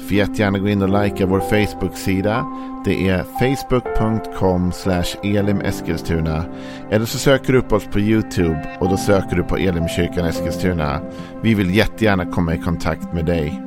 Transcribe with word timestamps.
Får 0.00 0.12
jättegärna 0.12 0.58
gå 0.58 0.68
in 0.68 0.82
och 0.82 1.02
likea 1.02 1.26
vår 1.26 1.40
Facebook-sida. 1.40 2.46
Det 2.84 3.08
är 3.08 3.22
facebook.com 3.22 4.72
elimeskilstuna. 5.22 6.44
Eller 6.90 7.06
så 7.06 7.18
söker 7.18 7.52
du 7.52 7.58
upp 7.58 7.72
oss 7.72 7.84
på 7.84 8.00
YouTube 8.00 8.76
och 8.80 8.88
då 8.88 8.96
söker 8.96 9.36
du 9.36 9.42
på 9.42 9.56
Elimkyrkan 9.56 10.26
Eskilstuna. 10.26 11.00
Vi 11.42 11.54
vill 11.54 11.74
jättegärna 11.74 12.26
komma 12.26 12.54
i 12.54 12.58
kontakt 12.58 13.12
med 13.12 13.26
dig. 13.26 13.62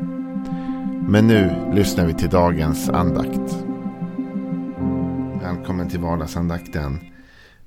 Men 1.08 1.28
nu 1.28 1.72
lyssnar 1.74 2.06
vi 2.06 2.14
till 2.14 2.30
dagens 2.30 2.90
andakt. 2.90 3.58
Välkommen 5.42 5.90
till 5.90 6.00
vardagsandakten. 6.00 7.00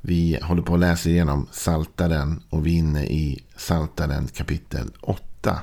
Vi 0.00 0.38
håller 0.42 0.62
på 0.62 0.74
att 0.74 0.80
läsa 0.80 1.08
igenom 1.08 1.46
Saltaren 1.50 2.42
och 2.50 2.66
vi 2.66 2.74
är 2.74 2.78
inne 2.78 3.04
i 3.04 3.44
Saltaren 3.56 4.26
kapitel 4.26 4.90
8. 5.00 5.58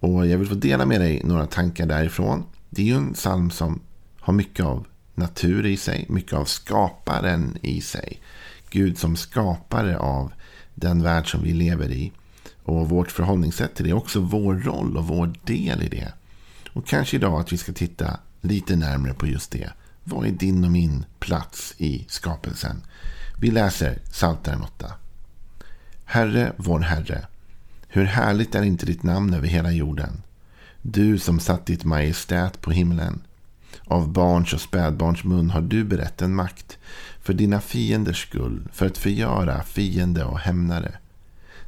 Och 0.00 0.26
jag 0.26 0.38
vill 0.38 0.48
få 0.48 0.54
dela 0.54 0.86
med 0.86 1.00
dig 1.00 1.22
några 1.24 1.46
tankar 1.46 1.86
därifrån. 1.86 2.44
Det 2.70 2.82
är 2.82 2.86
ju 2.86 2.94
en 2.94 3.12
psalm 3.14 3.50
som 3.50 3.80
har 4.20 4.32
mycket 4.32 4.66
av 4.66 4.86
natur 5.14 5.66
i 5.66 5.76
sig, 5.76 6.06
mycket 6.08 6.32
av 6.32 6.44
skaparen 6.44 7.58
i 7.62 7.80
sig. 7.80 8.20
Gud 8.70 8.98
som 8.98 9.16
skapare 9.16 9.98
av 9.98 10.32
den 10.74 11.02
värld 11.02 11.30
som 11.30 11.42
vi 11.42 11.52
lever 11.52 11.90
i. 11.90 12.12
Och 12.62 12.88
vårt 12.88 13.10
förhållningssätt 13.10 13.74
till 13.74 13.84
det 13.84 13.90
är 13.90 13.96
också 13.96 14.20
vår 14.20 14.54
roll 14.54 14.96
och 14.96 15.06
vår 15.06 15.32
del 15.44 15.82
i 15.82 15.88
det. 15.88 16.12
Och 16.72 16.86
kanske 16.86 17.16
idag 17.16 17.40
att 17.40 17.52
vi 17.52 17.56
ska 17.56 17.72
titta 17.72 18.18
lite 18.40 18.76
närmre 18.76 19.14
på 19.14 19.26
just 19.26 19.50
det. 19.50 19.70
Vad 20.04 20.26
är 20.26 20.30
din 20.30 20.64
och 20.64 20.70
min 20.70 21.04
plats 21.18 21.74
i 21.78 22.06
skapelsen? 22.08 22.82
Vi 23.40 23.50
läser 23.50 23.98
Psaltaren 24.10 24.62
8. 24.62 24.92
Herre, 26.04 26.52
vår 26.56 26.80
Herre. 26.80 27.26
Hur 27.88 28.04
härligt 28.04 28.54
är 28.54 28.62
inte 28.62 28.86
ditt 28.86 29.02
namn 29.02 29.34
över 29.34 29.48
hela 29.48 29.72
jorden? 29.72 30.22
Du 30.82 31.18
som 31.18 31.40
satt 31.40 31.66
ditt 31.66 31.84
majestät 31.84 32.60
på 32.60 32.70
himlen. 32.70 33.20
Av 33.84 34.12
barns 34.12 34.52
och 34.52 34.60
spädbarns 34.60 35.24
mun 35.24 35.50
har 35.50 35.60
du 35.60 35.84
berett 35.84 36.22
en 36.22 36.34
makt 36.34 36.78
för 37.22 37.34
dina 37.34 37.60
fienders 37.60 38.22
skull, 38.22 38.68
för 38.72 38.86
att 38.86 38.98
förgöra 38.98 39.62
fiende 39.62 40.24
och 40.24 40.38
hämnare. 40.38 40.92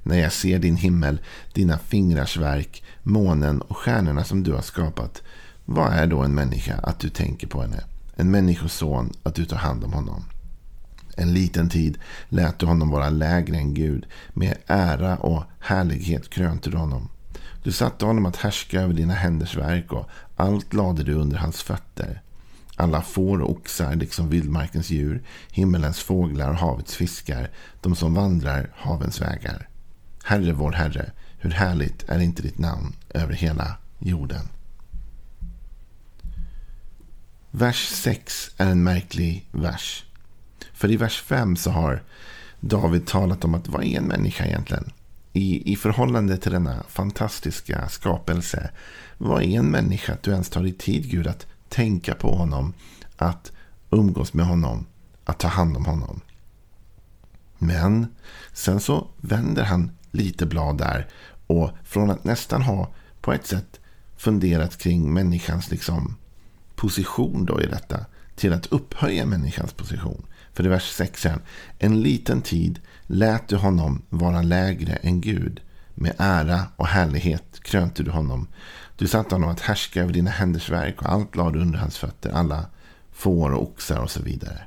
När 0.03 0.19
jag 0.19 0.33
ser 0.33 0.59
din 0.59 0.77
himmel, 0.77 1.21
dina 1.53 1.79
fingrars 1.79 2.37
verk, 2.37 2.83
månen 3.03 3.61
och 3.61 3.77
stjärnorna 3.77 4.25
som 4.25 4.43
du 4.43 4.53
har 4.53 4.63
skapat, 4.63 5.23
vad 5.65 5.93
är 5.93 6.07
då 6.07 6.23
en 6.23 6.35
människa 6.35 6.75
att 6.83 6.99
du 6.99 7.09
tänker 7.09 7.47
på 7.47 7.63
henne? 7.63 7.85
En 8.17 8.31
människoson 8.31 9.13
att 9.23 9.35
du 9.35 9.45
tar 9.45 9.57
hand 9.57 9.85
om 9.85 9.93
honom. 9.93 10.25
En 11.21 11.35
liten 11.35 11.69
tid 11.69 11.99
lät 12.29 12.59
du 12.59 12.67
honom 12.67 12.91
vara 12.91 13.11
lägre 13.11 13.57
än 13.57 13.75
Gud. 13.75 14.07
Med 14.33 14.57
ära 14.67 15.17
och 15.17 15.45
härlighet 15.61 16.31
krönte 16.31 16.71
du 16.71 16.77
honom. 16.77 17.09
Du 17.63 17.73
satte 17.73 18.07
honom 18.07 18.27
att 18.27 18.37
härska 18.37 18.81
över 18.81 18.95
dina 18.95 19.15
händers 19.15 19.57
verk 19.57 19.93
och 19.93 20.09
allt 20.37 20.75
lade 20.75 21.03
du 21.03 21.15
under 21.15 21.39
hans 21.39 21.63
fötter. 21.63 22.23
Alla 22.77 23.03
får 23.03 23.43
och 23.43 23.51
oxar, 23.51 23.95
liksom 23.95 24.29
vildmarkens 24.29 24.91
djur, 24.91 25.23
himmelens 25.51 25.99
fåglar 25.99 26.51
och 26.51 26.57
havets 26.57 26.97
fiskar, 26.97 27.51
de 27.81 27.97
som 27.97 28.15
vandrar 28.15 28.71
havens 28.77 29.21
vägar. 29.21 29.69
Herre 30.25 30.53
vår 30.53 30.73
Herre, 30.73 31.11
hur 31.39 31.51
härligt 31.51 32.09
är 32.09 32.19
inte 32.19 32.43
ditt 32.43 32.59
namn 32.59 32.97
över 33.09 33.35
hela 33.35 33.77
jorden. 33.99 34.49
Vers 37.51 37.89
6 37.89 38.51
är 38.57 38.67
en 38.67 38.83
märklig 38.83 39.49
vers. 39.53 40.05
För 40.73 40.91
i 40.91 40.97
vers 40.97 41.23
5 41.23 41.57
så 41.57 41.71
har 41.71 42.03
David 42.61 43.07
talat 43.07 43.45
om 43.45 43.55
att 43.55 43.69
vad 43.69 43.85
är 43.85 43.99
en 43.99 44.05
människa 44.05 44.47
egentligen? 44.47 44.93
I, 45.33 45.73
I 45.73 45.77
förhållande 45.77 46.37
till 46.37 46.53
denna 46.53 46.83
fantastiska 46.89 47.89
skapelse. 47.89 48.71
Vad 49.19 49.43
är 49.43 49.59
en 49.59 49.71
människa 49.71 50.13
att 50.13 50.23
du 50.23 50.31
ens 50.31 50.51
tar 50.51 50.63
dig 50.63 50.73
tid 50.73 51.11
Gud 51.11 51.27
att 51.27 51.47
tänka 51.69 52.15
på 52.15 52.37
honom. 52.37 52.73
Att 53.17 53.53
umgås 53.91 54.35
med 54.35 54.47
honom. 54.47 54.87
Att 55.25 55.39
ta 55.39 55.49
hand 55.49 55.77
om 55.77 55.85
honom. 55.85 56.21
Men 57.59 58.07
sen 58.53 58.81
så 58.81 59.07
vänder 59.17 59.65
han 59.65 59.91
lite 60.11 60.47
blad 60.47 60.79
där. 60.79 61.07
Och 61.47 61.71
från 61.85 62.11
att 62.11 62.25
nästan 62.25 62.63
ha 62.63 62.89
på 63.21 63.33
ett 63.33 63.47
sätt 63.47 63.81
funderat 64.17 64.79
kring 64.79 65.13
människans 65.13 65.71
liksom 65.71 66.17
position 66.75 67.45
då 67.45 67.61
i 67.61 67.67
detta. 67.67 68.07
Till 68.37 68.53
att 68.53 68.67
upphöja 68.67 69.27
människans 69.27 69.73
position. 69.73 70.27
För 70.53 70.67
i 70.67 70.69
vers 70.69 70.91
6 70.97 71.23
säger 71.23 71.35
han, 71.35 71.45
en 71.79 72.03
liten 72.03 72.43
tid 72.43 72.81
lät 73.07 73.49
du 73.49 73.57
honom 73.57 74.03
vara 74.09 74.43
lägre 74.43 74.93
än 74.93 75.21
Gud. 75.21 75.61
Med 75.95 76.15
ära 76.19 76.63
och 76.77 76.87
härlighet 76.87 77.61
krönte 77.63 78.03
du 78.03 78.11
honom. 78.11 78.49
Du 78.97 79.07
satte 79.07 79.35
honom 79.35 79.51
att 79.51 79.61
härska 79.61 80.03
över 80.03 80.13
dina 80.13 80.31
händers 80.31 80.71
verk 80.71 81.03
och 81.03 81.13
allt 81.13 81.37
lade 81.37 81.59
under 81.59 81.79
hans 81.79 81.99
fötter, 81.99 82.31
alla 82.31 82.67
får 83.13 83.51
och 83.51 83.63
oxar 83.63 83.99
och 83.99 84.11
så 84.11 84.23
vidare. 84.23 84.63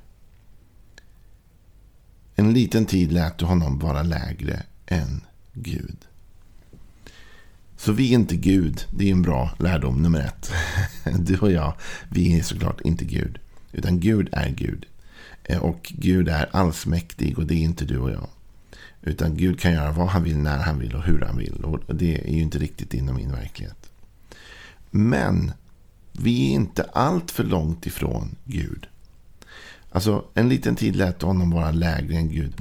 En 2.36 2.54
liten 2.54 2.86
tid 2.86 3.12
lät 3.12 3.38
du 3.38 3.46
honom 3.46 3.80
vara 3.80 4.04
lägre 4.04 4.64
än 4.86 5.22
Gud. 5.54 5.98
Så 7.78 7.92
vi 7.92 8.10
är 8.10 8.14
inte 8.14 8.36
Gud. 8.36 8.86
Det 8.92 9.08
är 9.08 9.12
en 9.12 9.22
bra 9.22 9.52
lärdom 9.60 10.02
nummer 10.02 10.20
ett. 10.20 10.52
Du 11.20 11.38
och 11.38 11.52
jag, 11.52 11.74
vi 12.10 12.40
är 12.40 12.44
såklart 12.44 12.82
inte 12.82 13.06
Gud. 13.06 13.40
Utan 13.72 14.00
Gud 14.00 14.30
är 14.32 14.50
Gud. 14.50 14.86
Eh, 15.44 15.58
och 15.58 15.94
Gud 15.98 16.30
är 16.30 16.50
allsmäktig 16.52 17.38
och 17.38 17.46
det 17.46 17.54
är 17.54 17.64
inte 17.64 17.86
du 17.86 17.98
och 17.98 18.12
jag. 18.12 18.28
Utan 19.02 19.38
Gud 19.38 19.60
kan 19.60 19.74
göra 19.74 19.92
vad 19.92 20.08
han 20.08 20.24
vill, 20.24 20.38
när 20.38 20.58
han 20.58 20.80
vill 20.80 20.96
och 20.96 21.04
hur 21.04 21.22
han 21.22 21.38
vill. 21.38 21.64
Och 21.64 21.96
det 21.96 22.30
är 22.30 22.34
ju 22.34 22.42
inte 22.42 22.58
riktigt 22.60 22.94
inom 22.94 23.16
min 23.16 23.32
verklighet. 23.32 23.92
Men 24.92 25.52
vi 26.12 26.50
är 26.50 26.54
inte 26.54 26.84
allt 26.84 27.32
för 27.32 27.44
långt 27.44 27.86
ifrån 27.86 28.36
Gud. 28.46 28.88
Alltså 29.92 30.26
en 30.34 30.50
liten 30.50 30.76
tid 30.76 30.96
lät 30.96 31.22
honom 31.22 31.52
vara 31.52 31.72
lägre 31.72 32.16
än 32.16 32.30
Gud. 32.30 32.54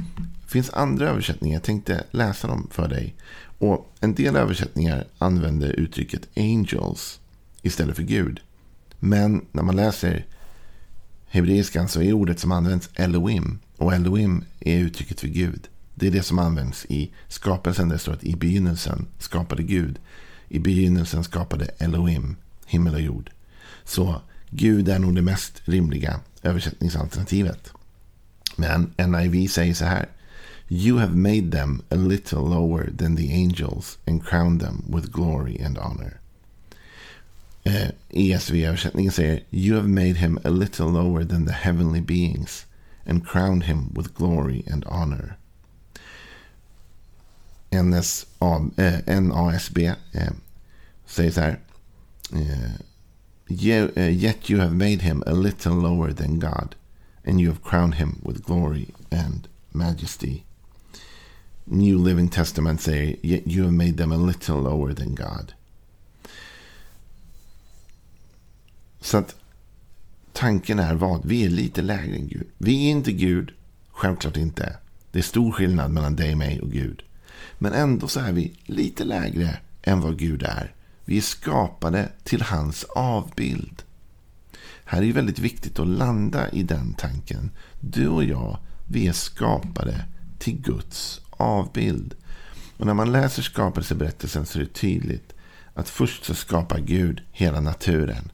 Det 0.43 0.49
finns 0.49 0.71
andra 0.71 1.09
översättningar. 1.09 1.57
Jag 1.57 1.63
tänkte 1.63 2.05
läsa 2.11 2.49
dem 2.49 2.69
för 2.71 2.89
dig. 2.89 3.15
Och 3.59 3.93
En 4.01 4.15
del 4.15 4.37
översättningar 4.37 5.05
använder 5.19 5.69
uttrycket 5.69 6.29
angels 6.37 7.21
istället 7.63 7.97
för 7.97 8.03
Gud. 8.03 8.41
Men 8.99 9.45
när 9.53 9.63
man 9.63 9.77
läser 9.77 10.27
hebreiskan 11.33 11.89
så 11.89 12.03
är 12.03 12.13
ordet 12.13 12.41
som 12.41 12.53
används 12.53 12.91
Elohim. 12.95 13.59
Och 13.77 13.95
Elohim 13.95 14.45
är 14.61 14.79
uttrycket 14.79 15.21
för 15.21 15.29
Gud. 15.29 15.69
Det 15.95 16.07
är 16.07 16.11
det 16.11 16.23
som 16.23 16.39
används 16.39 16.87
i 16.89 17.13
skapelsen. 17.29 17.89
Det 17.89 17.99
står 17.99 18.13
att 18.13 18.25
i 18.25 18.37
begynnelsen 18.37 19.07
skapade 19.19 19.63
Gud. 19.63 19.99
I 20.49 20.59
begynnelsen 20.59 21.25
skapade 21.25 21.65
Elohim 21.65 22.37
himmel 22.67 22.95
och 22.95 23.01
jord. 23.01 23.31
Så 23.85 24.21
Gud 24.51 24.89
är 24.89 24.99
nog 24.99 25.15
det 25.15 25.23
mest 25.23 25.63
rimliga 25.65 26.21
översättningsalternativet. 26.43 27.73
Men 28.57 28.93
NIV 28.97 29.49
säger 29.49 29.75
så 29.75 29.85
här. 29.85 30.09
You 30.69 30.99
have 30.99 31.17
made 31.17 31.51
them 31.51 31.83
a 31.91 31.95
little 31.95 32.39
lower 32.39 32.91
than 32.99 33.17
the 33.17 33.33
angels 33.33 33.99
and 34.07 34.25
crowned 34.25 34.61
them 34.61 34.85
with 34.87 35.13
glory 35.13 35.65
and 35.65 35.79
honor. 35.79 36.22
Eh, 37.65 37.89
ESV-översättningen 38.09 39.13
säger 39.13 39.43
You 39.51 39.77
have 39.77 39.89
made 39.89 40.15
him 40.15 40.39
a 40.45 40.51
little 40.51 40.87
lower 40.87 41.25
than 41.25 41.47
the 41.47 41.53
heavenly 41.53 42.01
beings 42.01 42.67
and 43.07 43.27
crowned 43.27 43.65
him 43.65 43.93
with 43.95 44.15
glory 44.15 44.65
and 44.73 44.85
honor. 44.87 45.37
NSA, 47.71 48.71
eh, 48.77 49.21
NASB 49.21 49.79
eh, 50.13 50.33
säger 51.07 51.31
så 51.31 51.41
här. 51.41 51.61
Eh, 52.33 52.71
Yet 54.11 54.51
you 54.51 54.61
have 54.61 54.75
made 54.75 55.03
him 55.03 55.23
a 55.27 55.33
little 55.33 55.75
lower 55.75 56.13
than 56.13 56.39
God 56.39 56.75
and 57.25 57.41
you 57.41 57.51
have 57.51 57.63
crowned 57.63 57.95
him 57.95 58.19
with 58.23 58.45
glory 58.45 58.89
and 59.11 59.49
majesty. 59.73 60.45
New 61.65 61.99
Living 61.99 62.29
Testament 62.29 62.81
säger 62.81 63.17
Yet 63.23 63.47
you 63.47 63.63
have 63.63 63.75
made 63.75 63.97
them 63.97 64.13
a 64.13 64.17
little 64.17 64.61
lower 64.61 64.95
than 64.95 65.15
God. 65.15 65.55
Så 69.03 69.19
att 69.19 69.37
tanken 70.33 70.79
är 70.79 70.95
vad? 70.95 71.25
Vi 71.25 71.45
är 71.45 71.51
lite 71.51 71.83
lägre 71.83 72.17
än 72.17 72.29
Gud. 72.29 72.47
Vi 72.59 72.87
är 72.87 72.91
inte 72.91 73.13
Gud. 73.13 73.53
Självklart 73.91 74.37
inte. 74.37 74.77
Det 75.11 75.19
är 75.19 75.23
stor 75.23 75.53
skillnad 75.53 75.91
mellan 75.91 76.17
dig, 76.17 76.35
mig 76.35 76.61
och 76.61 76.71
Gud. 76.71 77.03
Men 77.59 77.73
ändå 77.73 78.09
så 78.09 78.21
är 78.21 78.33
vi 78.33 78.55
lite 78.65 79.05
lägre 79.05 79.57
än 79.83 80.01
vad 80.01 80.19
Gud 80.19 80.43
är. 80.43 80.75
Vi 81.05 81.17
är 81.17 81.23
skapade 81.23 82.09
till 82.25 82.43
hans 82.43 82.85
avbild. 82.85 83.83
Här 84.85 85.03
är 85.03 85.07
det 85.07 85.13
väldigt 85.13 85.39
viktigt 85.39 85.79
att 85.79 85.89
landa 85.89 86.51
i 86.51 86.63
den 86.63 86.95
tanken. 86.95 87.51
Du 87.81 88.09
och 88.09 88.25
jag, 88.25 88.59
vi 88.89 89.09
är 89.09 89.13
skapade 89.13 90.05
till 90.39 90.61
Guds 90.61 91.21
avbild. 91.31 92.15
Och 92.77 92.87
när 92.87 92.95
man 92.95 93.13
läser 93.13 93.43
skapelseberättelsen 93.43 94.47
så 94.47 94.59
är 94.59 94.63
det 94.63 94.73
tydligt 94.73 95.33
att 95.75 95.89
först 95.89 96.25
så 96.25 96.35
skapar 96.35 96.79
Gud 96.79 97.23
hela 97.33 97.61
naturen. 97.61 98.31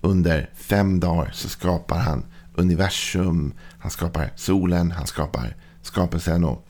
Under 0.00 0.50
fem 0.54 1.00
dagar 1.00 1.30
så 1.32 1.48
skapar 1.48 1.98
han 1.98 2.24
universum, 2.54 3.52
han 3.78 3.90
skapar 3.90 4.32
solen, 4.36 4.90
han 4.90 5.06
skapar 5.06 5.56
skapelsen. 5.82 6.44
Och 6.44 6.66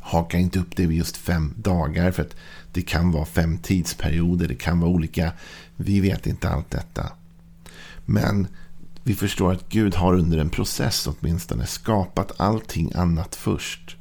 haka 0.00 0.38
inte 0.38 0.58
upp 0.58 0.76
det 0.76 0.86
vid 0.86 0.98
just 0.98 1.16
fem 1.16 1.54
dagar. 1.56 2.10
För 2.10 2.22
att 2.22 2.36
det 2.72 2.82
kan 2.82 3.10
vara 3.10 3.24
fem 3.24 3.58
tidsperioder, 3.58 4.48
det 4.48 4.54
kan 4.54 4.80
vara 4.80 4.90
olika. 4.90 5.32
Vi 5.76 6.00
vet 6.00 6.26
inte 6.26 6.48
allt 6.48 6.70
detta. 6.70 7.12
Men 8.04 8.46
vi 9.02 9.14
förstår 9.14 9.52
att 9.52 9.68
Gud 9.68 9.94
har 9.94 10.14
under 10.14 10.38
en 10.38 10.50
process 10.50 11.06
åtminstone 11.06 11.66
skapat 11.66 12.40
allting 12.40 12.92
annat 12.94 13.34
först. 13.34 13.96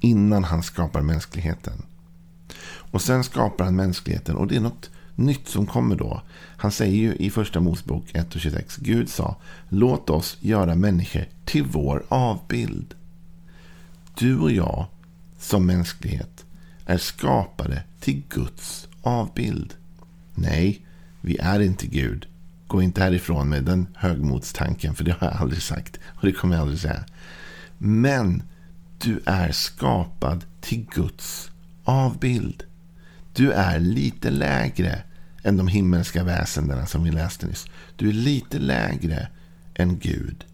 Innan 0.00 0.44
han 0.44 0.62
skapar 0.62 1.00
mänskligheten. 1.00 1.82
Och 2.64 3.02
sen 3.02 3.24
skapar 3.24 3.64
han 3.64 3.76
mänskligheten 3.76 4.36
och 4.36 4.46
det 4.46 4.56
är 4.56 4.60
något 4.60 4.90
nytt 5.16 5.48
som 5.48 5.66
kommer 5.66 5.96
då. 5.96 6.22
Han 6.56 6.72
säger 6.72 6.96
ju 6.96 7.14
i 7.14 7.30
första 7.30 7.60
Mosebok 7.60 8.04
1 8.14 8.34
och 8.34 8.40
26. 8.40 8.76
Gud 8.76 9.08
sa 9.08 9.36
låt 9.68 10.10
oss 10.10 10.36
göra 10.40 10.74
människor 10.74 11.24
till 11.44 11.64
vår 11.64 12.04
avbild. 12.08 12.94
Du 14.18 14.38
och 14.38 14.52
jag 14.52 14.86
som 15.38 15.66
mänsklighet 15.66 16.44
är 16.86 16.98
skapade 16.98 17.82
till 18.00 18.22
Guds 18.28 18.88
avbild. 19.02 19.74
Nej, 20.34 20.86
vi 21.20 21.36
är 21.38 21.60
inte 21.60 21.86
Gud. 21.86 22.26
Gå 22.66 22.82
inte 22.82 23.02
härifrån 23.02 23.48
med 23.48 23.64
den 23.64 23.86
högmodstanken, 23.94 24.94
för 24.94 25.04
det 25.04 25.16
har 25.18 25.26
jag 25.26 25.36
aldrig 25.36 25.62
sagt. 25.62 25.98
Och 26.06 26.26
det 26.26 26.32
kommer 26.32 26.54
jag 26.54 26.62
aldrig 26.62 26.80
säga. 26.80 27.04
Men 27.78 28.42
du 28.98 29.20
är 29.24 29.52
skapad 29.52 30.44
till 30.60 30.86
Guds 30.94 31.50
avbild. 31.84 32.64
Du 33.32 33.52
är 33.52 33.78
lite 33.78 34.30
lägre 34.30 35.02
än 35.42 35.56
de 35.56 35.68
himmelska 35.68 36.24
väsendena 36.24 36.86
som 36.86 37.04
vi 37.04 37.10
läste 37.10 37.46
nyss. 37.46 37.66
Du 37.96 38.08
är 38.08 38.12
lite 38.12 38.58
lägre 38.58 39.28
än 39.74 39.98
Gud. 39.98 40.44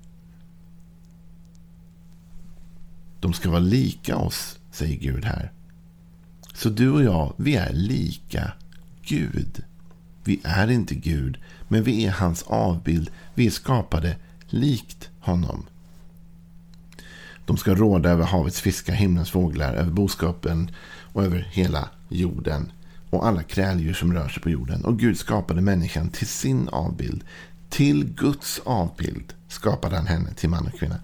De 3.20 3.32
ska 3.32 3.50
vara 3.50 3.60
lika 3.60 4.16
oss, 4.16 4.58
säger 4.70 4.96
Gud 4.96 5.24
här. 5.24 5.52
Så 6.54 6.68
du 6.68 6.90
och 6.90 7.02
jag, 7.02 7.34
vi 7.36 7.56
är 7.56 7.72
lika 7.72 8.52
Gud. 9.02 9.64
Vi 10.24 10.40
är 10.44 10.70
inte 10.70 10.94
Gud, 10.94 11.38
men 11.68 11.82
vi 11.82 12.06
är 12.06 12.10
hans 12.10 12.42
avbild. 12.42 13.10
Vi 13.34 13.46
är 13.46 13.50
skapade 13.50 14.16
likt 14.46 15.10
honom. 15.20 15.66
De 17.46 17.56
ska 17.56 17.74
råda 17.74 18.10
över 18.10 18.24
havets 18.24 18.60
fiskar, 18.60 18.92
himlens 18.92 19.30
fåglar, 19.30 19.74
över 19.74 19.90
boskapen 19.90 20.70
och 21.12 21.24
över 21.24 21.48
hela 21.52 21.88
jorden 22.08 22.72
och 23.10 23.26
alla 23.26 23.42
kräldjur 23.42 23.94
som 23.94 24.12
rör 24.12 24.28
sig 24.28 24.42
på 24.42 24.50
jorden. 24.50 24.84
Och 24.84 24.98
Gud 24.98 25.18
skapade 25.18 25.60
människan 25.60 26.10
till 26.10 26.26
sin 26.26 26.68
avbild. 26.68 27.24
Till 27.68 28.04
Guds 28.04 28.60
avbild 28.64 29.34
skapade 29.48 29.96
han 29.96 30.06
henne 30.06 30.34
till 30.34 30.48
man 30.48 30.66
och 30.66 30.78
kvinna. 30.78 31.00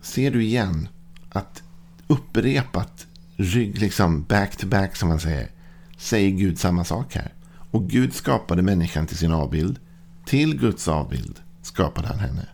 Ser 0.00 0.30
du 0.30 0.42
igen 0.42 0.88
att 1.28 1.62
upprepat 2.06 3.06
rygg, 3.36 3.78
liksom 3.78 4.22
back 4.22 4.56
to 4.56 4.66
back 4.66 4.96
som 4.96 5.08
man 5.08 5.20
säger, 5.20 5.50
säger 5.98 6.30
Gud 6.30 6.58
samma 6.58 6.84
sak 6.84 7.14
här. 7.14 7.32
Och 7.70 7.90
Gud 7.90 8.14
skapade 8.14 8.62
människan 8.62 9.06
till 9.06 9.16
sin 9.16 9.32
avbild. 9.32 9.78
Till 10.26 10.58
Guds 10.58 10.88
avbild 10.88 11.40
skapade 11.62 12.08
han 12.08 12.18
henne. 12.18 12.48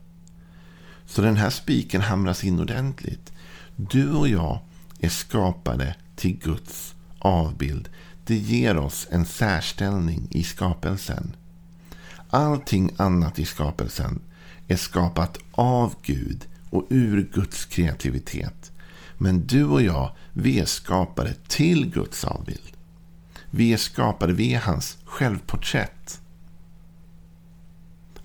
Så 1.06 1.22
den 1.22 1.36
här 1.36 1.50
spiken 1.50 2.00
hamras 2.00 2.44
in 2.44 2.60
ordentligt. 2.60 3.32
Du 3.76 4.12
och 4.12 4.28
jag 4.28 4.60
är 5.00 5.08
skapade 5.08 5.94
till 6.22 6.38
Guds 6.38 6.94
avbild. 7.18 7.88
Det 8.24 8.36
ger 8.36 8.76
oss 8.76 9.06
en 9.10 9.26
särställning 9.26 10.28
i 10.30 10.42
skapelsen. 10.42 11.36
Allting 12.30 12.90
annat 12.96 13.38
i 13.38 13.44
skapelsen 13.44 14.20
är 14.68 14.76
skapat 14.76 15.38
av 15.52 15.94
Gud 16.02 16.46
och 16.70 16.86
ur 16.90 17.30
Guds 17.32 17.64
kreativitet. 17.64 18.72
Men 19.18 19.46
du 19.46 19.64
och 19.64 19.82
jag, 19.82 20.16
vi 20.32 20.60
är 20.60 20.64
skapade 20.64 21.34
till 21.48 21.90
Guds 21.90 22.24
avbild. 22.24 22.76
Vi 23.50 23.72
är 23.72 23.76
skapade, 23.76 24.32
vi 24.32 24.54
är 24.54 24.60
hans 24.60 24.98
självporträtt. 25.04 26.20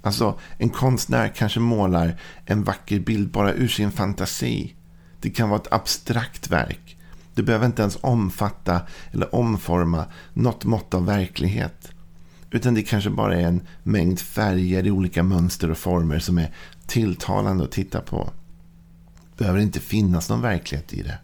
Alltså, 0.02 0.40
en 0.58 0.70
konstnär 0.70 1.34
kanske 1.36 1.60
målar 1.60 2.20
en 2.46 2.64
vacker 2.64 3.00
bild 3.00 3.32
bara 3.32 3.54
ur 3.54 3.68
sin 3.68 3.92
fantasi. 3.92 4.76
Det 5.22 5.30
kan 5.30 5.50
vara 5.50 5.62
ett 5.62 5.74
abstrakt 5.74 6.50
verk. 6.50 6.97
Det 7.38 7.44
behöver 7.44 7.66
inte 7.66 7.82
ens 7.82 7.98
omfatta 8.02 8.82
eller 9.12 9.36
omforma 9.36 10.06
något 10.34 10.66
mått 10.66 10.94
av 10.94 11.06
verklighet. 11.06 11.92
Utan 12.52 12.74
det 12.74 12.82
kanske 12.82 13.10
bara 13.10 13.36
är 13.36 13.48
en 13.48 13.62
mängd 13.84 14.20
färger 14.20 14.86
i 14.86 14.92
olika 14.92 15.24
mönster 15.24 15.72
och 15.72 15.78
former 15.78 16.20
som 16.20 16.38
är 16.38 16.54
tilltalande 16.88 17.64
att 17.64 17.72
titta 17.72 18.02
på. 18.02 18.32
Det 19.36 19.38
behöver 19.38 19.60
inte 19.60 19.80
finnas 19.80 20.30
någon 20.30 20.42
verklighet 20.42 20.94
i 20.94 21.02
det. 21.02 21.18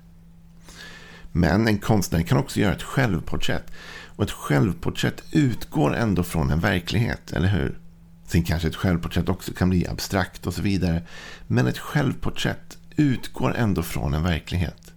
Men 1.31 1.67
en 1.67 1.77
konstnär 1.77 2.21
kan 2.21 2.37
också 2.37 2.59
göra 2.59 2.73
ett 2.73 2.83
självporträtt. 2.83 3.71
Och 4.15 4.23
ett 4.23 4.31
självporträtt 4.31 5.23
utgår 5.31 5.95
ändå 5.95 6.23
från 6.23 6.51
en 6.51 6.59
verklighet, 6.59 7.31
eller 7.31 7.47
hur? 7.47 7.79
Sen 8.27 8.43
kanske 8.43 8.67
ett 8.67 8.75
självporträtt 8.75 9.29
också 9.29 9.53
kan 9.53 9.69
bli 9.69 9.87
abstrakt 9.87 10.47
och 10.47 10.53
så 10.53 10.61
vidare. 10.61 11.01
Men 11.47 11.67
ett 11.67 11.77
självporträtt 11.77 12.77
utgår 12.95 13.55
ändå 13.55 13.83
från 13.83 14.13
en 14.13 14.23
verklighet. 14.23 14.92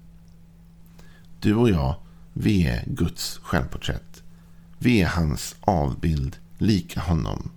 Du 1.41 1.55
och 1.55 1.71
jag, 1.71 1.95
vi 2.33 2.67
är 2.67 2.85
Guds 2.87 3.41
självporträtt. 3.43 4.23
Vi 4.79 5.01
är 5.01 5.07
hans 5.07 5.57
avbild, 5.61 6.37
lika 6.59 7.01
honom. 7.01 7.51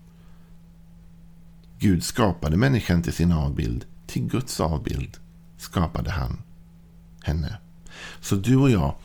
Gud 1.80 2.04
skapade 2.04 2.58
människan 2.58 3.02
till 3.02 3.14
sin 3.14 3.32
avbild. 3.32 3.86
Till 4.08 4.28
Guds 4.28 4.60
avbild 4.60 5.18
skapade 5.58 6.12
han 6.12 6.42
henne. 7.24 7.58
Så 8.22 8.36
du 8.36 8.56
och 8.56 8.70
jag, 8.70 8.96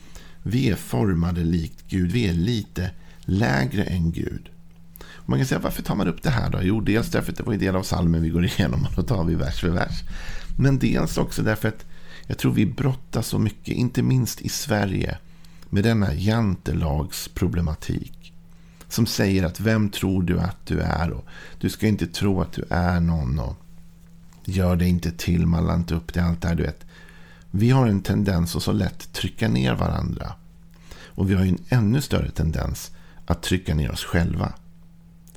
vi 0.43 0.69
är 0.69 0.75
formade 0.75 1.43
likt 1.43 1.83
Gud. 1.87 2.11
Vi 2.11 2.27
är 2.27 2.33
lite 2.33 2.91
lägre 3.21 3.83
än 3.83 4.11
Gud. 4.11 4.49
Man 5.25 5.39
kan 5.39 5.47
säga, 5.47 5.59
varför 5.59 5.83
tar 5.83 5.95
man 5.95 6.07
upp 6.07 6.23
det 6.23 6.29
här 6.29 6.49
då? 6.49 6.59
Jo, 6.61 6.81
dels 6.81 7.11
därför 7.11 7.31
att 7.31 7.37
det 7.37 7.43
var 7.43 7.53
en 7.53 7.59
del 7.59 7.75
av 7.75 7.83
salmen 7.83 8.21
vi 8.21 8.29
går 8.29 8.45
igenom 8.45 8.85
och 8.85 8.93
då 8.95 9.03
tar 9.03 9.23
vi 9.23 9.35
vers 9.35 9.59
för 9.59 9.69
vers. 9.69 10.03
Men 10.57 10.79
dels 10.79 11.17
också 11.17 11.43
därför 11.43 11.67
att 11.67 11.85
jag 12.27 12.37
tror 12.37 12.53
vi 12.53 12.65
brottas 12.65 13.27
så 13.27 13.39
mycket, 13.39 13.75
inte 13.75 14.03
minst 14.03 14.41
i 14.41 14.49
Sverige, 14.49 15.17
med 15.69 15.83
denna 15.83 16.13
jantelagsproblematik. 16.13 18.33
Som 18.87 19.05
säger 19.05 19.43
att 19.43 19.59
vem 19.59 19.89
tror 19.89 20.23
du 20.23 20.39
att 20.39 20.65
du 20.65 20.79
är? 20.79 21.11
Och 21.11 21.25
du 21.59 21.69
ska 21.69 21.87
inte 21.87 22.07
tro 22.07 22.41
att 22.41 22.53
du 22.53 22.63
är 22.69 22.99
någon. 22.99 23.39
Och 23.39 23.55
gör 24.45 24.75
det 24.75 24.87
inte 24.87 25.11
till, 25.11 25.45
man 25.45 25.79
inte 25.79 25.95
upp 25.95 26.13
det, 26.13 26.23
allt 26.23 26.41
det 26.41 26.47
här, 26.47 26.55
du 26.55 26.63
vet. 26.63 26.85
Vi 27.51 27.69
har 27.69 27.87
en 27.87 28.01
tendens 28.01 28.55
att 28.55 28.63
så 28.63 28.71
lätt 28.71 29.13
trycka 29.13 29.47
ner 29.47 29.75
varandra. 29.75 30.33
Och 31.03 31.29
vi 31.29 31.33
har 31.33 31.45
en 31.45 31.59
ännu 31.69 32.01
större 32.01 32.31
tendens 32.31 32.91
att 33.25 33.43
trycka 33.43 33.75
ner 33.75 33.91
oss 33.91 34.03
själva. 34.03 34.53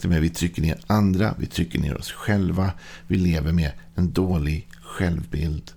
Vi 0.02 0.30
trycker 0.30 0.62
ner 0.62 0.80
andra, 0.86 1.34
vi 1.38 1.46
trycker 1.46 1.78
ner 1.78 1.96
oss 1.96 2.12
själva. 2.12 2.72
Vi 3.06 3.16
lever 3.16 3.52
med 3.52 3.72
en 3.94 4.12
dålig 4.12 4.68
självbild. 4.82 5.72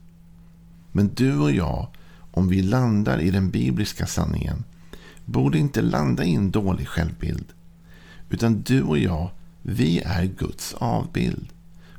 Men 0.91 1.13
du 1.13 1.37
och 1.37 1.51
jag, 1.51 1.87
om 2.31 2.47
vi 2.47 2.61
landar 2.61 3.19
i 3.19 3.31
den 3.31 3.49
bibliska 3.49 4.05
sanningen, 4.05 4.63
borde 5.25 5.57
inte 5.57 5.81
landa 5.81 6.23
i 6.23 6.35
en 6.35 6.51
dålig 6.51 6.87
självbild. 6.87 7.45
Utan 8.29 8.61
du 8.61 8.81
och 8.83 8.97
jag, 8.97 9.29
vi 9.61 9.99
är 9.99 10.25
Guds 10.25 10.73
avbild. 10.73 11.47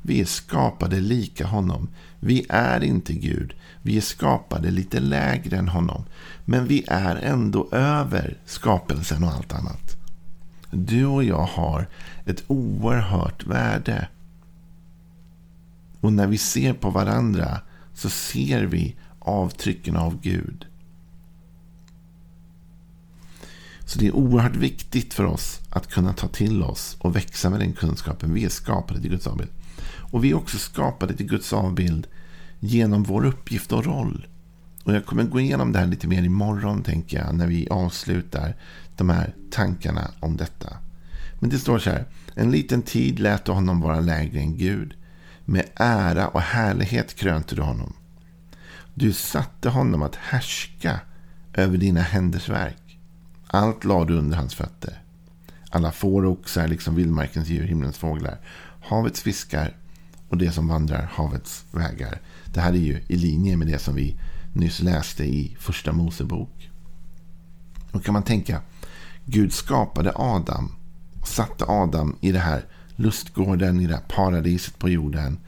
Vi 0.01 0.21
är 0.21 0.25
skapade 0.25 0.99
lika 0.99 1.45
honom. 1.45 1.87
Vi 2.19 2.45
är 2.49 2.83
inte 2.83 3.13
Gud. 3.13 3.53
Vi 3.81 3.97
är 3.97 4.01
skapade 4.01 4.71
lite 4.71 4.99
lägre 4.99 5.57
än 5.57 5.67
honom. 5.67 6.03
Men 6.45 6.67
vi 6.67 6.83
är 6.87 7.15
ändå 7.15 7.69
över 7.71 8.37
skapelsen 8.45 9.23
och 9.23 9.31
allt 9.31 9.53
annat. 9.53 9.97
Du 10.71 11.05
och 11.05 11.23
jag 11.23 11.45
har 11.45 11.87
ett 12.25 12.43
oerhört 12.47 13.45
värde. 13.47 14.07
Och 16.01 16.13
när 16.13 16.27
vi 16.27 16.37
ser 16.37 16.73
på 16.73 16.89
varandra 16.89 17.61
så 17.93 18.09
ser 18.09 18.63
vi 18.63 18.95
avtrycken 19.19 19.95
av 19.95 20.21
Gud. 20.21 20.65
Så 23.85 23.99
det 23.99 24.07
är 24.07 24.15
oerhört 24.15 24.55
viktigt 24.55 25.13
för 25.13 25.25
oss 25.25 25.59
att 25.69 25.91
kunna 25.91 26.13
ta 26.13 26.27
till 26.27 26.63
oss 26.63 26.97
och 26.99 27.15
växa 27.15 27.49
med 27.49 27.59
den 27.59 27.73
kunskapen. 27.73 28.33
Vi 28.33 28.45
är 28.45 28.49
skapade 28.49 29.01
till 29.01 29.09
Guds 29.09 29.27
avbild. 29.27 29.49
Och 30.11 30.23
vi 30.23 30.31
är 30.31 30.35
också 30.35 30.57
skapade 30.57 31.13
till 31.13 31.25
Guds 31.25 31.53
avbild 31.53 32.07
genom 32.59 33.03
vår 33.03 33.25
uppgift 33.25 33.71
och 33.71 33.85
roll. 33.85 34.27
Och 34.83 34.93
jag 34.93 35.05
kommer 35.05 35.23
gå 35.23 35.39
igenom 35.39 35.71
det 35.71 35.79
här 35.79 35.87
lite 35.87 36.07
mer 36.07 36.23
imorgon 36.23 36.83
tänker 36.83 37.17
jag. 37.17 37.35
När 37.35 37.47
vi 37.47 37.67
avslutar 37.69 38.55
de 38.97 39.09
här 39.09 39.35
tankarna 39.51 40.11
om 40.19 40.37
detta. 40.37 40.77
Men 41.39 41.49
det 41.49 41.59
står 41.59 41.79
så 41.79 41.89
här. 41.89 42.05
En 42.35 42.51
liten 42.51 42.81
tid 42.81 43.19
lät 43.19 43.45
du 43.45 43.51
honom 43.51 43.81
vara 43.81 43.99
lägre 43.99 44.39
än 44.39 44.57
Gud. 44.57 44.93
Med 45.45 45.65
ära 45.75 46.27
och 46.27 46.41
härlighet 46.41 47.15
krönte 47.15 47.55
du 47.55 47.61
honom. 47.61 47.93
Du 48.93 49.13
satte 49.13 49.69
honom 49.69 50.01
att 50.01 50.15
härska 50.15 50.99
över 51.53 51.77
dina 51.77 52.01
händers 52.01 52.49
verk. 52.49 52.99
Allt 53.47 53.83
lade 53.83 54.13
du 54.13 54.19
under 54.19 54.37
hans 54.37 54.55
fötter. 54.55 55.01
Alla 55.69 55.91
får 55.91 56.25
och 56.25 56.31
oxar, 56.31 56.67
liksom 56.67 56.95
vildmarkens 56.95 57.47
djur, 57.47 57.67
himlens 57.67 57.97
fåglar, 57.97 58.39
havets 58.81 59.21
fiskar 59.21 59.75
och 60.29 60.37
det 60.37 60.51
som 60.51 60.67
vandrar 60.67 61.09
havets 61.13 61.65
vägar. 61.71 62.21
Det 62.45 62.59
här 62.59 62.73
är 62.73 62.77
ju 62.77 63.01
i 63.07 63.15
linje 63.15 63.57
med 63.57 63.67
det 63.67 63.79
som 63.79 63.95
vi 63.95 64.19
nyss 64.53 64.81
läste 64.81 65.23
i 65.23 65.57
första 65.59 65.91
Mosebok. 65.91 66.69
Då 67.91 67.99
kan 67.99 68.13
man 68.13 68.23
tänka, 68.23 68.61
Gud 69.25 69.53
skapade 69.53 70.11
Adam 70.15 70.75
och 71.21 71.27
satte 71.27 71.65
Adam 71.65 72.15
i 72.21 72.31
det 72.31 72.39
här 72.39 72.65
lustgården, 72.95 73.81
i 73.81 73.87
det 73.87 73.93
här 73.93 74.03
paradiset 74.07 74.79
på 74.79 74.89
jorden. 74.89 75.39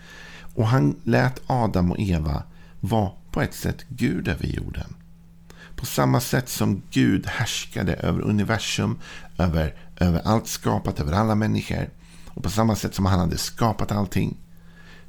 Och 0.56 0.68
han 0.68 0.96
lät 1.04 1.42
Adam 1.48 1.92
och 1.92 2.00
Eva 2.00 2.44
vara 2.80 3.12
på 3.32 3.42
ett 3.42 3.54
sätt 3.54 3.86
Gud 3.90 4.28
över 4.28 4.46
jorden. 4.46 4.96
På 5.76 5.86
samma 5.86 6.20
sätt 6.20 6.50
som 6.50 6.82
Gud 6.92 7.26
härskade 7.26 7.94
över 7.94 8.22
universum, 8.22 9.00
över, 9.38 9.76
över 9.98 10.22
allt 10.26 10.48
skapat, 10.48 11.00
över 11.00 11.14
alla 11.14 11.36
människor. 11.36 11.90
Och 12.28 12.44
på 12.44 12.50
samma 12.50 12.76
sätt 12.76 12.96
som 12.96 13.06
han 13.06 13.20
hade 13.20 13.38
skapat 13.38 13.92
allting. 13.92 14.38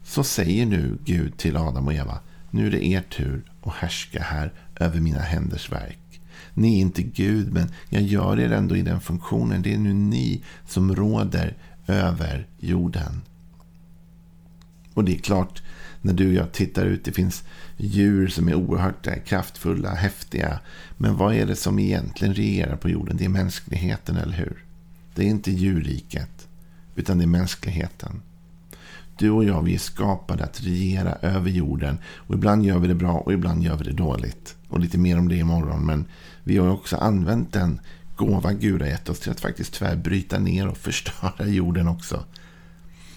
Så 0.05 0.25
säger 0.25 0.66
nu 0.66 0.99
Gud 1.05 1.37
till 1.37 1.57
Adam 1.57 1.87
och 1.87 1.95
Eva. 1.95 2.19
Nu 2.50 2.66
är 2.66 2.71
det 2.71 2.87
er 2.87 3.02
tur 3.02 3.43
att 3.62 3.75
härska 3.75 4.23
här 4.23 4.52
över 4.76 5.00
mina 5.00 5.21
händers 5.21 5.73
verk. 5.73 6.21
Ni 6.55 6.76
är 6.76 6.81
inte 6.81 7.02
Gud, 7.02 7.52
men 7.52 7.69
jag 7.88 8.02
gör 8.02 8.40
er 8.40 8.52
ändå 8.52 8.76
i 8.76 8.83
den 8.83 9.00
funktionen. 9.00 9.62
Det 9.62 9.75
är 9.75 9.78
nu 9.78 9.95
ni 9.95 10.43
som 10.66 10.95
råder 10.97 11.57
över 11.87 12.47
jorden. 12.59 13.23
Och 14.95 15.05
det 15.05 15.14
är 15.14 15.19
klart, 15.19 15.62
när 16.02 16.12
du 16.12 16.28
och 16.28 16.35
jag 16.35 16.52
tittar 16.52 16.85
ut, 16.85 17.05
det 17.05 17.12
finns 17.12 17.45
djur 17.76 18.28
som 18.28 18.49
är 18.49 18.55
oerhört 18.55 19.07
eh, 19.07 19.14
kraftfulla, 19.14 19.95
häftiga. 19.95 20.61
Men 20.97 21.16
vad 21.16 21.35
är 21.35 21.47
det 21.47 21.57
som 21.57 21.78
egentligen 21.78 22.35
regerar 22.35 22.76
på 22.76 22.88
jorden? 22.88 23.16
Det 23.16 23.25
är 23.25 23.28
mänskligheten, 23.28 24.16
eller 24.16 24.37
hur? 24.37 24.64
Det 25.14 25.23
är 25.23 25.26
inte 25.26 25.50
djurriket, 25.50 26.49
utan 26.95 27.19
det 27.19 27.25
är 27.25 27.28
mänskligheten. 27.28 28.23
Du 29.19 29.31
och 29.31 29.45
jag, 29.45 29.62
vi 29.62 29.75
är 29.75 29.78
skapade 29.78 30.45
att 30.45 30.62
regera 30.62 31.12
över 31.12 31.50
jorden. 31.50 31.99
Och 32.14 32.35
ibland 32.35 32.64
gör 32.64 32.78
vi 32.78 32.88
det 32.88 32.95
bra 32.95 33.12
och 33.12 33.33
ibland 33.33 33.62
gör 33.62 33.76
vi 33.76 33.85
det 33.85 33.93
dåligt. 33.93 34.57
Och 34.69 34.81
lite 34.81 34.99
mer 34.99 35.19
om 35.19 35.28
det 35.28 35.37
imorgon. 35.37 35.87
Men 35.87 36.05
vi 36.45 36.59
har 36.59 36.69
också 36.69 36.97
använt 36.97 37.52
den 37.52 37.81
gåva 38.17 38.53
Gud 38.53 38.83
har 38.83 38.89
gett 38.89 39.09
oss 39.09 39.21
till 39.21 39.31
att 39.31 39.41
faktiskt 39.41 39.75
tyvärr 39.75 39.97
bryta 39.97 40.39
ner 40.39 40.69
och 40.69 40.77
förstöra 40.77 41.47
jorden 41.47 41.89
också. 41.89 42.25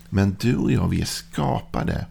Men 0.09 0.37
du 0.39 0.55
och 0.55 0.71
jag, 0.71 0.87
vi 0.87 1.01
är 1.01 1.05
skapade 1.05 2.05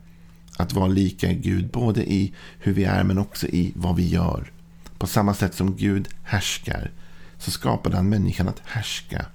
att 0.57 0.73
vara 0.73 0.87
lika 0.87 1.33
Gud. 1.33 1.71
Både 1.71 2.13
i 2.13 2.35
hur 2.59 2.73
vi 2.73 2.85
är 2.85 3.05
men 3.05 3.19
också 3.19 3.47
i 3.47 3.73
vad 3.77 3.97
vi 3.97 4.09
gör. 4.09 4.53
På 4.99 5.07
samma 5.07 5.35
sätt 5.35 5.55
som 5.55 5.77
Gud 5.77 6.09
härskar 6.23 6.91
så 7.39 7.51
skapade 7.51 7.97
han 7.97 8.09
människan 8.09 8.49
att 8.49 8.63
härska. 8.65 9.27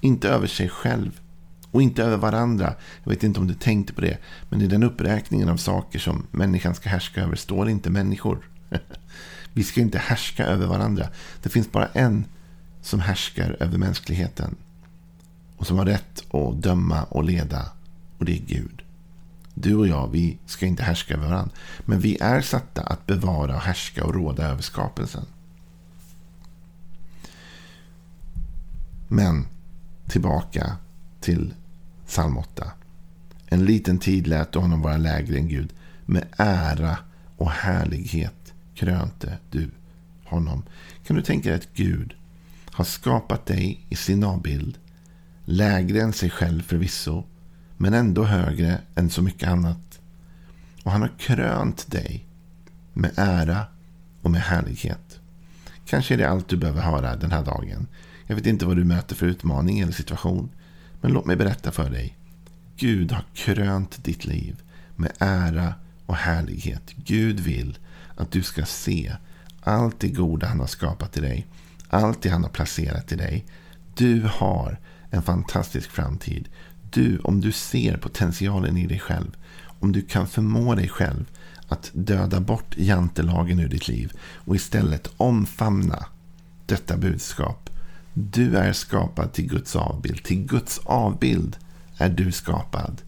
Inte 0.00 0.28
över 0.28 0.46
sig 0.46 0.68
själv 0.68 1.20
och 1.70 1.82
inte 1.82 2.02
över 2.02 2.16
varandra. 2.16 2.74
Jag 3.04 3.10
vet 3.10 3.22
inte 3.22 3.40
om 3.40 3.46
du 3.46 3.54
tänkte 3.54 3.92
på 3.92 4.00
det. 4.00 4.18
Men 4.48 4.62
i 4.62 4.66
den 4.66 4.82
uppräkningen 4.82 5.48
av 5.48 5.56
saker 5.56 5.98
som 5.98 6.26
människan 6.30 6.74
ska 6.74 6.88
härska 6.88 7.22
över 7.22 7.36
står 7.36 7.68
inte 7.68 7.90
människor. 7.90 8.48
Vi 9.52 9.64
ska 9.64 9.80
inte 9.80 9.98
härska 9.98 10.46
över 10.46 10.66
varandra. 10.66 11.08
Det 11.42 11.48
finns 11.48 11.72
bara 11.72 11.86
en 11.86 12.24
som 12.84 13.00
härskar 13.00 13.56
över 13.60 13.78
mänskligheten. 13.78 14.56
Och 15.56 15.66
som 15.66 15.78
har 15.78 15.86
rätt 15.86 16.34
att 16.34 16.62
döma 16.62 17.04
och 17.04 17.24
leda. 17.24 17.68
Och 18.18 18.24
det 18.24 18.32
är 18.32 18.42
Gud. 18.46 18.82
Du 19.54 19.74
och 19.74 19.88
jag, 19.88 20.08
vi 20.12 20.38
ska 20.46 20.66
inte 20.66 20.82
härska 20.82 21.14
över 21.14 21.28
varandra. 21.28 21.54
Men 21.80 22.00
vi 22.00 22.18
är 22.20 22.40
satta 22.40 22.82
att 22.82 23.06
bevara 23.06 23.54
och 23.54 23.60
härska 23.60 24.04
och 24.04 24.14
råda 24.14 24.44
över 24.44 24.62
skapelsen. 24.62 25.26
Men 29.08 29.46
tillbaka 30.08 30.76
till 31.20 31.54
psalm 32.06 32.38
8. 32.38 32.70
En 33.46 33.64
liten 33.64 33.98
tid 33.98 34.26
lät 34.26 34.52
du 34.52 34.58
honom 34.58 34.82
vara 34.82 34.96
lägre 34.96 35.36
än 35.36 35.48
Gud. 35.48 35.72
Med 36.06 36.24
ära 36.36 36.98
och 37.36 37.50
härlighet 37.50 38.52
krönte 38.74 39.38
du 39.50 39.70
honom. 40.24 40.62
Kan 41.06 41.16
du 41.16 41.22
tänka 41.22 41.48
dig 41.48 41.58
att 41.58 41.74
Gud 41.74 42.14
har 42.74 42.84
skapat 42.84 43.46
dig 43.46 43.86
i 43.88 43.96
sin 43.96 44.24
avbild. 44.24 44.78
Lägre 45.44 46.00
än 46.00 46.12
sig 46.12 46.30
själv 46.30 46.62
förvisso. 46.62 47.24
Men 47.76 47.94
ändå 47.94 48.24
högre 48.24 48.80
än 48.94 49.10
så 49.10 49.22
mycket 49.22 49.48
annat. 49.48 50.00
Och 50.82 50.92
han 50.92 51.00
har 51.00 51.12
krönt 51.18 51.90
dig 51.90 52.26
med 52.92 53.10
ära 53.16 53.66
och 54.22 54.30
med 54.30 54.40
härlighet. 54.40 55.20
Kanske 55.86 56.14
är 56.14 56.18
det 56.18 56.28
allt 56.28 56.48
du 56.48 56.56
behöver 56.56 56.82
höra 56.82 57.16
den 57.16 57.32
här 57.32 57.44
dagen. 57.44 57.86
Jag 58.26 58.36
vet 58.36 58.46
inte 58.46 58.66
vad 58.66 58.76
du 58.76 58.84
möter 58.84 59.14
för 59.14 59.26
utmaning 59.26 59.80
eller 59.80 59.92
situation. 59.92 60.50
Men 61.00 61.12
låt 61.12 61.26
mig 61.26 61.36
berätta 61.36 61.72
för 61.72 61.90
dig. 61.90 62.16
Gud 62.76 63.12
har 63.12 63.24
krönt 63.34 64.04
ditt 64.04 64.24
liv 64.24 64.62
med 64.96 65.12
ära 65.18 65.74
och 66.06 66.16
härlighet. 66.16 66.94
Gud 66.96 67.40
vill 67.40 67.78
att 68.16 68.30
du 68.30 68.42
ska 68.42 68.64
se 68.64 69.16
allt 69.60 70.00
det 70.00 70.08
goda 70.08 70.46
han 70.46 70.60
har 70.60 70.66
skapat 70.66 71.16
i 71.16 71.20
dig. 71.20 71.46
Allt 71.94 72.22
det 72.22 72.28
han 72.28 72.42
har 72.42 72.50
placerat 72.50 73.12
i 73.12 73.16
dig. 73.16 73.44
Du 73.94 74.22
har 74.22 74.78
en 75.10 75.22
fantastisk 75.22 75.90
framtid. 75.90 76.48
Du, 76.90 77.18
om 77.18 77.40
du 77.40 77.52
ser 77.52 77.96
potentialen 77.96 78.76
i 78.76 78.86
dig 78.86 79.00
själv. 79.00 79.36
Om 79.80 79.92
du 79.92 80.02
kan 80.02 80.26
förmå 80.26 80.74
dig 80.74 80.88
själv 80.88 81.24
att 81.68 81.90
döda 81.92 82.40
bort 82.40 82.74
jantelagen 82.76 83.60
ur 83.60 83.68
ditt 83.68 83.88
liv. 83.88 84.12
Och 84.44 84.56
istället 84.56 85.10
omfamna 85.16 86.06
detta 86.66 86.96
budskap. 86.96 87.70
Du 88.14 88.56
är 88.56 88.72
skapad 88.72 89.32
till 89.32 89.48
Guds 89.48 89.76
avbild. 89.76 90.24
Till 90.24 90.44
Guds 90.46 90.80
avbild 90.84 91.56
är 91.98 92.08
du 92.08 92.32
skapad. 92.32 93.02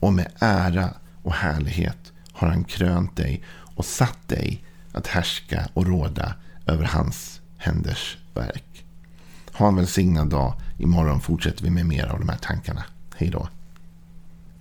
Och 0.00 0.12
med 0.12 0.32
ära 0.38 0.94
och 1.22 1.32
härlighet 1.32 2.12
har 2.32 2.48
han 2.48 2.64
krönt 2.64 3.16
dig 3.16 3.42
och 3.76 3.84
satt 3.84 4.28
dig 4.28 4.64
att 4.92 5.06
härska 5.06 5.68
och 5.74 5.86
råda 5.86 6.34
över 6.66 6.84
hans 6.84 7.40
händers 7.56 8.16
verk. 8.34 8.84
Ha 9.52 9.68
en 9.68 9.76
välsignad 9.76 10.28
dag. 10.28 10.54
Imorgon 10.78 11.20
fortsätter 11.20 11.64
vi 11.64 11.70
med 11.70 11.86
mer 11.86 12.06
av 12.06 12.18
de 12.18 12.28
här 12.28 12.38
tankarna. 12.38 12.84
Hej 13.16 13.30
då. 13.30 13.48